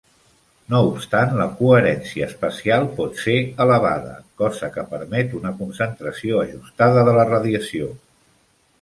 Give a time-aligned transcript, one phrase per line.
[0.73, 7.19] No obstant, la coherència espacial pot ser elevada, cosa que permet una concentració ajustada de
[7.21, 7.97] la radiació.